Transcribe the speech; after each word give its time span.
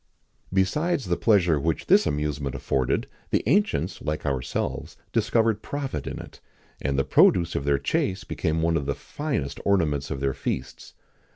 [XIX 0.49 0.49
35] 0.49 0.55
Besides 0.95 1.05
the 1.05 1.15
pleasure 1.15 1.59
which 1.59 1.85
this 1.85 2.07
amusement 2.07 2.55
afforded, 2.55 3.05
the 3.29 3.43
ancients, 3.45 4.01
like 4.01 4.25
ourselves, 4.25 4.97
discovered 5.13 5.61
profit 5.61 6.07
in 6.07 6.17
it; 6.17 6.39
and 6.81 6.97
the 6.97 7.03
produce 7.03 7.53
of 7.53 7.65
their 7.65 7.77
chase 7.77 8.23
became 8.23 8.63
one 8.63 8.77
of 8.77 8.87
the 8.87 8.95
finest 8.95 9.59
ornaments 9.63 10.09
of 10.09 10.19
their 10.19 10.33
feasts. 10.33 10.95